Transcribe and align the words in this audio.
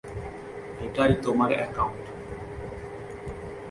এটাই 0.79 1.13
তোমার 1.23 1.49
একাউন্ট। 1.65 2.05